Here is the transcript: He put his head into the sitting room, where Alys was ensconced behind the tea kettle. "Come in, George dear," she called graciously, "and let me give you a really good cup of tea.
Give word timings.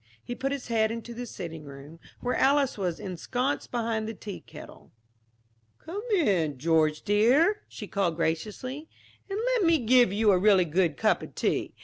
He 0.23 0.33
put 0.33 0.51
his 0.51 0.65
head 0.69 0.89
into 0.89 1.13
the 1.13 1.27
sitting 1.27 1.63
room, 1.63 1.99
where 2.21 2.33
Alys 2.35 2.75
was 2.75 2.99
ensconced 2.99 3.69
behind 3.69 4.07
the 4.07 4.15
tea 4.15 4.39
kettle. 4.41 4.91
"Come 5.77 6.01
in, 6.15 6.57
George 6.57 7.03
dear," 7.03 7.61
she 7.67 7.85
called 7.85 8.15
graciously, 8.15 8.89
"and 9.29 9.39
let 9.39 9.63
me 9.63 9.77
give 9.77 10.11
you 10.11 10.31
a 10.31 10.39
really 10.39 10.65
good 10.65 10.97
cup 10.97 11.21
of 11.21 11.35
tea. 11.35 11.75